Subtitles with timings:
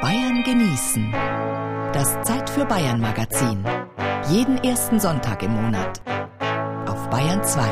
[0.00, 1.12] Bayern genießen.
[1.92, 3.62] Das Zeit für Bayern Magazin.
[4.30, 6.00] Jeden ersten Sonntag im Monat.
[6.88, 7.68] Auf Bayern 2.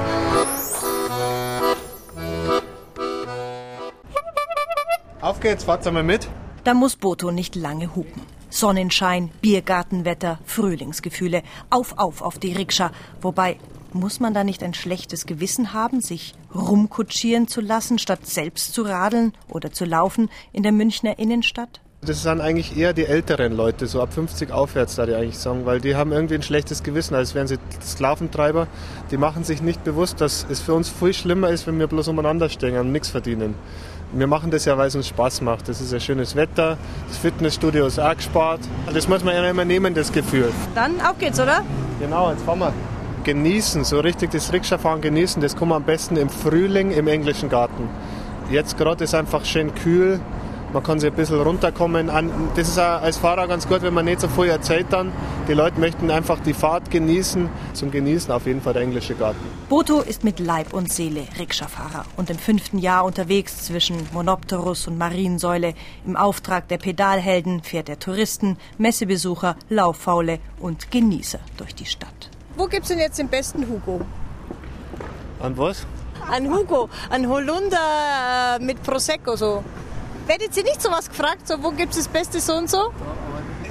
[5.22, 6.28] Auf geht's, fahrt's einmal mit.
[6.64, 8.20] Da muss Boto nicht lange hupen.
[8.50, 11.42] Sonnenschein, Biergartenwetter, Frühlingsgefühle.
[11.70, 12.90] Auf, auf, auf die Rikscha.
[13.22, 13.56] Wobei,
[13.94, 18.82] muss man da nicht ein schlechtes Gewissen haben, sich rumkutschieren zu lassen, statt selbst zu
[18.82, 21.80] radeln oder zu laufen in der Münchner Innenstadt?
[22.00, 25.66] Das sind eigentlich eher die älteren Leute, so ab 50 aufwärts, da die eigentlich sagen,
[25.66, 28.68] weil die haben irgendwie ein schlechtes Gewissen, als wären sie Sklaventreiber.
[29.10, 32.06] Die machen sich nicht bewusst, dass es für uns viel schlimmer ist, wenn wir bloß
[32.06, 33.56] umeinander stehen und nichts verdienen.
[34.12, 35.68] Wir machen das ja, weil es uns Spaß macht.
[35.68, 38.60] Das ist ein schönes Wetter, das Fitnessstudio ist auch gespart.
[38.94, 40.52] Das muss man ja immer nehmen, das Gefühl.
[40.76, 41.64] Dann auf geht's, oder?
[41.98, 42.72] Genau, jetzt fahren wir.
[43.24, 47.48] Genießen, so richtig das Rikscha-Fahren genießen, das kann man am besten im Frühling im englischen
[47.48, 47.88] Garten.
[48.50, 50.20] Jetzt gerade ist einfach schön kühl,
[50.72, 52.08] man kann sich ein bisschen runterkommen.
[52.54, 55.12] Das ist auch als Fahrer ganz gut, wenn man nicht so viel erzählt dann.
[55.48, 57.48] Die Leute möchten einfach die Fahrt genießen.
[57.72, 59.40] Zum Genießen auf jeden Fall der englische Garten.
[59.68, 64.98] Boto ist mit Leib und Seele Rikscha-Fahrer und im fünften Jahr unterwegs zwischen Monopterus und
[64.98, 65.74] Mariensäule.
[66.06, 72.30] Im Auftrag der Pedalhelden fährt er Touristen, Messebesucher, Lauffaule und Genießer durch die Stadt.
[72.56, 74.00] Wo gibt's denn jetzt den besten Hugo?
[75.40, 75.86] An was?
[76.30, 79.62] An Hugo, an Holunder äh, mit Prosecco so.
[80.28, 82.92] Werdet ihr nicht so was gefragt, so wo gibt es das Beste so und so?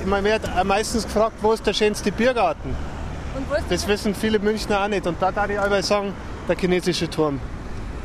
[0.05, 2.75] Man wird meistens gefragt, wo ist der schönste Biergarten?
[3.69, 5.05] das wissen viele Münchner auch nicht.
[5.05, 6.13] Und da darf ich aber sagen,
[6.47, 7.39] der chinesische Turm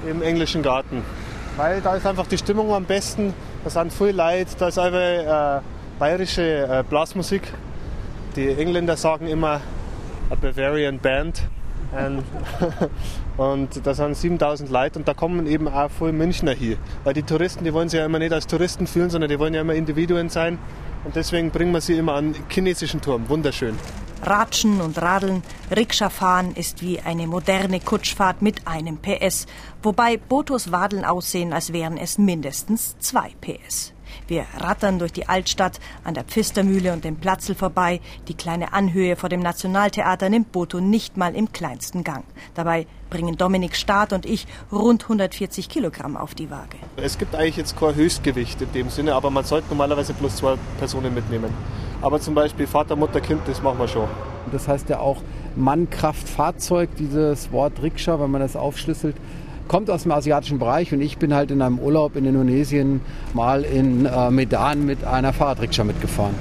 [0.07, 1.03] im englischen Garten.
[1.57, 3.33] Weil da ist einfach die Stimmung am besten,
[3.65, 5.61] da sind viel Leute, da ist einfach äh,
[5.99, 7.43] bayerische äh, Blasmusik.
[8.37, 9.63] Die Engländer sagen immer
[10.29, 11.43] a Bavarian Band.
[11.97, 12.19] Ähm,
[13.37, 16.77] und da sind 7000 Leute und da kommen eben auch voll Münchner hier.
[17.05, 19.55] Weil die Touristen, die wollen sich ja immer nicht als Touristen fühlen, sondern die wollen
[19.55, 20.59] ja immer Individuen sein.
[21.05, 23.29] Und deswegen bringen wir sie immer an den chinesischen Turm.
[23.29, 23.77] Wunderschön.
[24.23, 25.43] Ratschen und Radeln,
[25.75, 29.47] Rikscha fahren ist wie eine moderne Kutschfahrt mit einem PS,
[29.83, 33.93] wobei Botos Wadeln aussehen, als wären es mindestens zwei PS.
[34.29, 38.01] Wir rattern durch die Altstadt, an der Pfistermühle und dem Platzl vorbei.
[38.29, 42.25] Die kleine Anhöhe vor dem Nationaltheater nimmt Boto nicht mal im kleinsten Gang.
[42.55, 46.77] Dabei bringen Dominik Staat und ich rund 140 Kilogramm auf die Waage.
[46.97, 50.57] Es gibt eigentlich jetzt kein Höchstgewicht in dem Sinne, aber man sollte normalerweise plus zwei
[50.79, 51.53] Personen mitnehmen.
[52.03, 54.09] Aber zum Beispiel Vater, Mutter, Kind, das machen wir schon.
[54.51, 55.19] Das heißt ja auch
[55.55, 59.17] Mann, Kraft, Fahrzeug, dieses Wort Rikscha, wenn man das aufschlüsselt,
[59.69, 63.01] kommt aus dem asiatischen Bereich und ich bin halt in einem Urlaub in Indonesien
[63.33, 66.35] mal in äh, Medan mit einer Fahrradrikscha mitgefahren.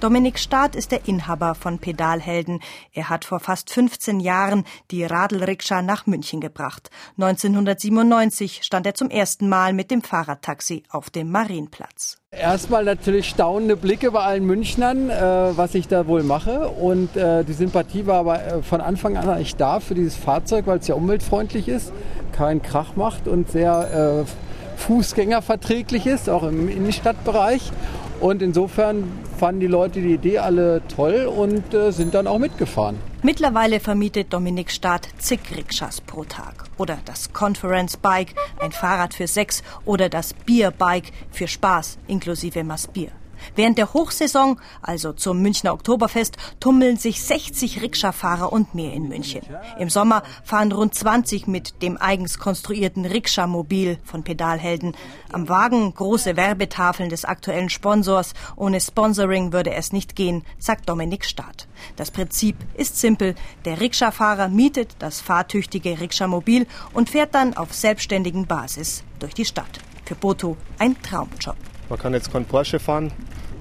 [0.00, 2.60] Dominik Staat ist der Inhaber von Pedalhelden.
[2.92, 6.90] Er hat vor fast 15 Jahren die Radelrikscha nach München gebracht.
[7.18, 12.18] 1997 stand er zum ersten Mal mit dem Fahrradtaxi auf dem Marienplatz.
[12.30, 16.68] Erstmal natürlich staunende Blicke bei allen Münchnern, äh, was ich da wohl mache.
[16.68, 20.66] Und äh, die Sympathie war aber äh, von Anfang an eigentlich da für dieses Fahrzeug,
[20.66, 21.94] weil es ja umweltfreundlich ist,
[22.32, 27.72] keinen Krach macht und sehr äh, fußgängerverträglich ist, auch im Innenstadtbereich.
[28.20, 29.04] Und insofern
[29.38, 32.96] fanden die Leute die Idee alle toll und äh, sind dann auch mitgefahren.
[33.22, 36.64] Mittlerweile vermietet Dominik Staat zig Rikschas pro Tag.
[36.78, 42.64] Oder das Conference Bike, ein Fahrrad für sechs, oder das Beer Bike für Spaß inklusive
[42.64, 43.10] Massbier.
[43.54, 49.42] Während der Hochsaison, also zum Münchner Oktoberfest, tummeln sich 60 Rikscha-Fahrer und mehr in München.
[49.78, 54.96] Im Sommer fahren rund 20 mit dem eigens konstruierten Rikscha-Mobil von Pedalhelden.
[55.32, 58.34] Am Wagen große Werbetafeln des aktuellen Sponsors.
[58.56, 61.68] Ohne Sponsoring würde es nicht gehen, sagt Dominik Staat.
[61.96, 63.34] Das Prinzip ist simpel.
[63.64, 69.80] Der Rikscha-Fahrer mietet das fahrtüchtige Rikscha-Mobil und fährt dann auf selbstständigen Basis durch die Stadt.
[70.04, 71.56] Für Boto ein Traumjob.
[71.88, 73.12] Man kann jetzt kein Porsche fahren,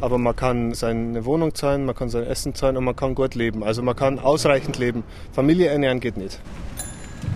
[0.02, 3.36] aber man kann seine Wohnung zahlen, man kann sein Essen zahlen und man kann gut
[3.36, 3.64] leben.
[3.64, 5.04] Also man kann ausreichend leben.
[5.32, 6.40] Familie ernähren geht nicht.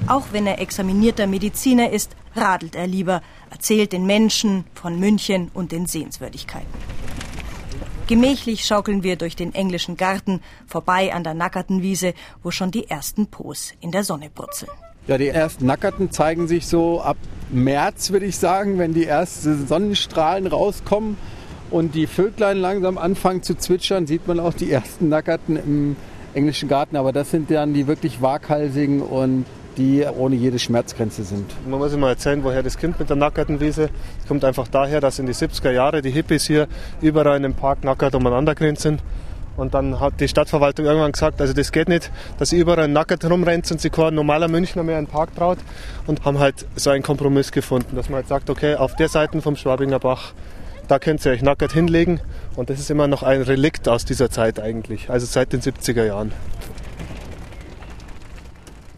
[0.08, 5.72] Auch wenn er examinierter Mediziner ist, radelt er lieber, erzählt den Menschen von München und
[5.72, 6.68] den Sehenswürdigkeiten.
[8.08, 12.90] Gemächlich schaukeln wir durch den englischen Garten, vorbei an der nackerten Wiese, wo schon die
[12.90, 14.72] ersten Poos in der Sonne brutzeln.
[15.10, 17.18] Ja, die ersten Nackerten zeigen sich so ab
[17.52, 21.18] März, würde ich sagen, wenn die ersten Sonnenstrahlen rauskommen
[21.72, 25.96] und die Vöglein langsam anfangen zu zwitschern, sieht man auch die ersten Nackerten im
[26.36, 26.96] englischen Garten.
[26.96, 29.46] Aber das sind dann die wirklich waghalsigen und
[29.78, 31.56] die ohne jede Schmerzgrenze sind.
[31.68, 33.90] Man muss immer erzählen, woher das Kind mit der nackerten Wiese.
[34.22, 36.68] Es kommt einfach daher, dass in die 70er Jahre die Hippies hier
[37.02, 39.02] überall in dem Park nackert umeinander sind.
[39.60, 43.70] Und dann hat die Stadtverwaltung irgendwann gesagt, also das geht nicht, dass überall nackert rumrennt
[43.72, 45.60] und sich kein normaler Münchner mehr in den Park traut.
[46.08, 49.42] Und haben halt so einen Kompromiss gefunden, dass man halt sagt, okay, auf der Seite
[49.42, 50.34] vom Schwabinger Bach,
[50.88, 52.20] da könnt ihr euch nackert hinlegen
[52.56, 56.04] Und das ist immer noch ein Relikt aus dieser Zeit eigentlich, also seit den 70er
[56.04, 56.32] Jahren.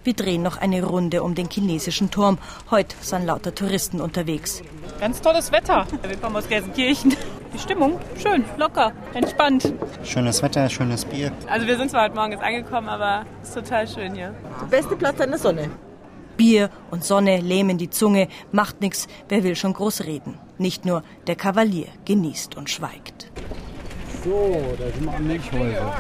[0.03, 2.39] Wir drehen noch eine Runde um den chinesischen Turm.
[2.71, 4.63] Heute sind lauter Touristen unterwegs.
[4.99, 5.85] Ganz tolles Wetter.
[6.01, 7.15] Wir kommen aus Gelsenkirchen.
[7.53, 9.73] Die Stimmung schön, locker, entspannt.
[10.03, 11.31] Schönes Wetter, schönes Bier.
[11.47, 14.33] Also wir sind zwar heute Morgen jetzt angekommen, aber es ist total schön hier.
[14.61, 15.69] Der beste Platz an der Sonne.
[16.37, 20.39] Bier und Sonne lähmen die Zunge, macht nix, wer will schon groß reden.
[20.57, 23.29] Nicht nur der Kavalier genießt und schweigt.
[24.23, 25.93] So, da sind wir am Milchhäuser.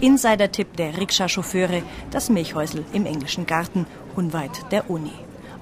[0.00, 5.12] Insider-Tipp der Rikscha-Chauffeure, das Milchhäusel im englischen Garten, unweit der Uni.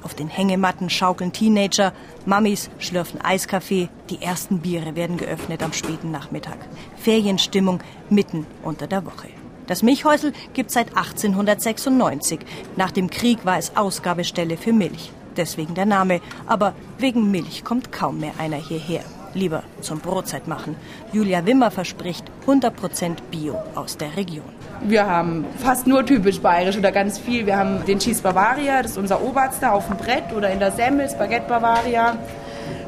[0.02, 1.92] Auf den Hängematten schaukeln Teenager,
[2.26, 6.58] Mamis schlürfen Eiskaffee, die ersten Biere werden geöffnet am späten Nachmittag.
[6.96, 9.28] Ferienstimmung mitten unter der Woche.
[9.66, 12.40] Das Milchhäusel gibt seit 1896.
[12.76, 15.12] Nach dem Krieg war es Ausgabestelle für Milch.
[15.36, 16.20] Deswegen der Name.
[16.46, 19.04] Aber wegen Milch kommt kaum mehr einer hierher
[19.34, 20.76] lieber zum Brotzeit machen.
[21.12, 24.44] Julia Wimmer verspricht 100% Bio aus der Region.
[24.84, 27.46] Wir haben fast nur typisch bayerisch oder ganz viel.
[27.46, 30.58] Wir haben den Cheese Bavaria, das ist unser Oberst da auf dem Brett oder in
[30.58, 32.16] der Semmel, Spaghetti Bavaria.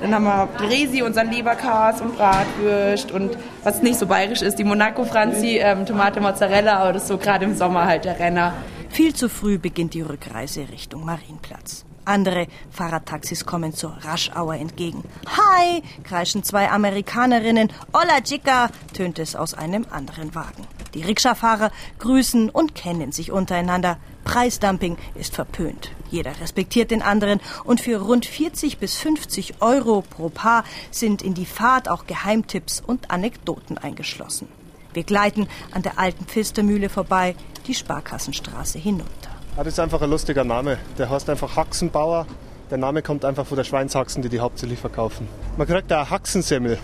[0.00, 4.64] Dann haben wir Resi, unseren Leberkas und Bratwürst und was nicht so bayerisch ist, die
[4.64, 8.54] Monaco Franzi, ähm, Tomate Mozzarella, aber das ist so gerade im Sommer halt der Renner.
[8.90, 11.84] Viel zu früh beginnt die Rückreise Richtung Marienplatz.
[12.04, 15.04] Andere Fahrradtaxis kommen zur Raschauer entgegen.
[15.26, 17.72] Hi, kreischen zwei Amerikanerinnen.
[17.92, 20.66] Hola chica, tönt es aus einem anderen Wagen.
[20.94, 23.98] Die Rikscha-Fahrer grüßen und kennen sich untereinander.
[24.24, 25.90] Preisdumping ist verpönt.
[26.10, 31.34] Jeder respektiert den anderen und für rund 40 bis 50 Euro pro Paar sind in
[31.34, 34.48] die Fahrt auch Geheimtipps und Anekdoten eingeschlossen.
[34.92, 37.34] Wir gleiten an der alten Pfistermühle vorbei,
[37.66, 39.33] die Sparkassenstraße hinunter.
[39.56, 40.78] Ah, das ist einfach ein lustiger Name.
[40.98, 42.26] Der heißt einfach Haxenbauer.
[42.72, 45.28] Der Name kommt einfach von der Schweinshaxen, die die hauptsächlich verkaufen.
[45.56, 46.76] Man kriegt da Haxensemmel.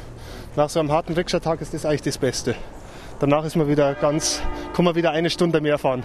[0.54, 2.54] Nach so einem harten Rikscha-Tag ist das eigentlich das Beste.
[3.18, 4.40] Danach ist man wieder ganz,
[4.72, 6.04] kann man wieder eine Stunde mehr fahren.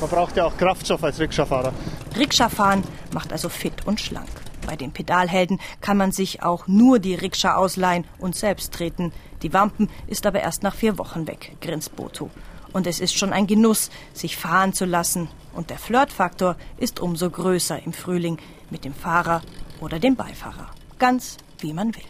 [0.00, 1.72] Man braucht ja auch Kraftstoff als Rikscha-Fahrer.
[2.16, 4.30] Rikscha-Fahren macht also fit und schlank.
[4.68, 9.12] Bei den Pedalhelden kann man sich auch nur die Rikscha ausleihen und selbst treten.
[9.42, 12.30] Die Wampen ist aber erst nach vier Wochen weg, grinst Boto.
[12.72, 15.28] Und es ist schon ein Genuss, sich fahren zu lassen.
[15.54, 18.38] Und der Flirtfaktor ist umso größer im Frühling
[18.70, 19.42] mit dem Fahrer
[19.80, 20.70] oder dem Beifahrer.
[20.98, 22.02] Ganz wie man will.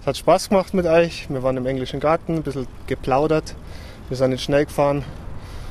[0.00, 1.28] Es hat Spaß gemacht mit euch.
[1.28, 3.54] Wir waren im englischen Garten, ein bisschen geplaudert.
[4.08, 5.04] Wir sind nicht schnell gefahren.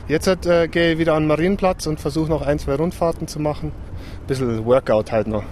[0.07, 3.39] Jetzt äh, gehe ich wieder an den Marienplatz und versuche noch ein, zwei Rundfahrten zu
[3.39, 3.71] machen.
[4.21, 5.43] Ein bisschen Workout halt noch.